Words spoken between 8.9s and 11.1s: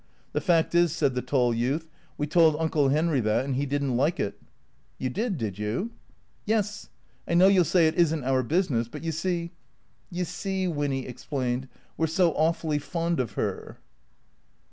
you see" "You see" (Winny